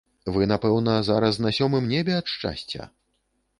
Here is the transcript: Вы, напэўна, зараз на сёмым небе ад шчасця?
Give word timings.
Вы, 0.37 0.45
напэўна, 0.51 0.95
зараз 1.09 1.37
на 1.47 1.53
сёмым 1.59 1.83
небе 1.93 2.17
ад 2.23 2.35
шчасця? 2.37 2.91